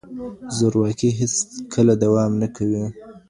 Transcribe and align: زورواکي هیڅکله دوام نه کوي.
زورواکي 0.57 1.09
هیڅکله 1.19 1.93
دوام 2.03 2.31
نه 2.41 2.47
کوي. 2.55 2.83